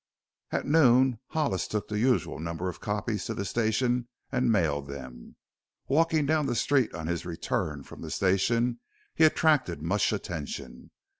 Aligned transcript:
At 0.49 0.65
noon 0.65 1.19
Hollis 1.27 1.67
took 1.67 1.87
the 1.87 1.99
usual 1.99 2.39
number 2.39 2.67
of 2.67 2.79
copies 2.79 3.25
to 3.25 3.35
the 3.35 3.45
station 3.45 4.07
and 4.31 4.51
mailed 4.51 4.87
them. 4.87 5.35
Walking 5.87 6.25
down 6.25 6.47
the 6.47 6.55
street 6.55 6.91
on 6.95 7.05
his 7.05 7.23
return 7.23 7.83
from 7.83 8.01
the 8.01 8.09
station 8.09 8.79
he 9.13 9.25
attracted 9.25 9.83
much 9.83 10.11
attention. 10.11 10.89